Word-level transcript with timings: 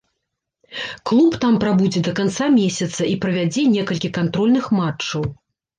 Клуб 1.09 1.37
там 1.43 1.59
прабудзе 1.65 2.03
да 2.09 2.15
канца 2.21 2.45
месяца 2.57 3.01
і 3.13 3.15
правядзе 3.27 3.69
некалькі 3.79 4.15
кантрольных 4.19 4.65
матчаў. 4.81 5.33